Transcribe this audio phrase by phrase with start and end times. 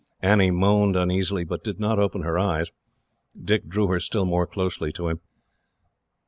[0.23, 2.71] Annie moaned uneasily, but did not open her eyes.
[3.39, 5.19] Dick drew her still more closely to him.